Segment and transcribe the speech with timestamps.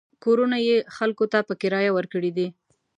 [0.23, 2.47] کورونه یې خلکو ته په کرایه ورکړي دي.